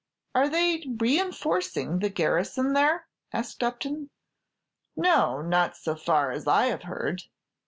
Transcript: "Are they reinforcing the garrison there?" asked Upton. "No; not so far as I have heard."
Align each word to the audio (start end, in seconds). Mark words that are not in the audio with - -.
"Are 0.33 0.49
they 0.49 0.83
reinforcing 0.99 1.99
the 1.99 2.09
garrison 2.09 2.73
there?" 2.73 3.05
asked 3.31 3.61
Upton. 3.61 4.09
"No; 4.95 5.43
not 5.43 5.77
so 5.77 5.95
far 5.95 6.31
as 6.31 6.47
I 6.47 6.65
have 6.65 6.81
heard." 6.81 7.25